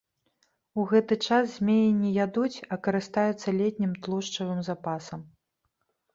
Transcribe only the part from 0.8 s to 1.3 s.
У гэты